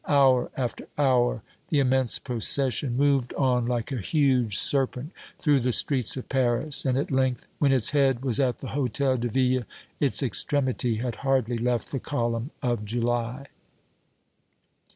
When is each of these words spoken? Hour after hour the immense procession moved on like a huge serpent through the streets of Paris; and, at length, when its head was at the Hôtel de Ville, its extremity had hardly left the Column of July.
Hour 0.07 0.49
after 0.57 0.87
hour 0.97 1.43
the 1.69 1.77
immense 1.77 2.17
procession 2.17 2.97
moved 2.97 3.35
on 3.35 3.67
like 3.67 3.91
a 3.91 3.97
huge 4.01 4.57
serpent 4.57 5.11
through 5.37 5.59
the 5.59 5.71
streets 5.71 6.17
of 6.17 6.27
Paris; 6.27 6.85
and, 6.85 6.97
at 6.97 7.11
length, 7.11 7.45
when 7.59 7.71
its 7.71 7.91
head 7.91 8.25
was 8.25 8.39
at 8.39 8.57
the 8.57 8.69
Hôtel 8.69 9.19
de 9.19 9.27
Ville, 9.29 9.63
its 9.99 10.23
extremity 10.23 10.95
had 10.95 11.17
hardly 11.17 11.59
left 11.59 11.91
the 11.91 11.99
Column 11.99 12.49
of 12.63 12.83
July. 12.83 13.45